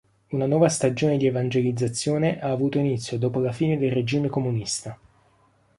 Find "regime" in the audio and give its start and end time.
3.91-4.29